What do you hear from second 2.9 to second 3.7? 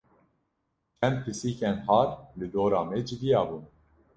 civiyabûn.